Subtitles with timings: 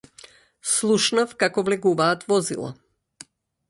[0.69, 2.77] Слушнав како влегуваат возила.